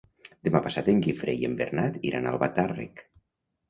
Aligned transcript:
Demà 0.47 0.61
passat 0.67 0.89
en 0.95 1.03
Guifré 1.09 1.37
i 1.43 1.47
en 1.51 1.59
Bernat 1.61 2.03
iran 2.13 2.29
a 2.29 2.35
Albatàrrec. 2.37 3.09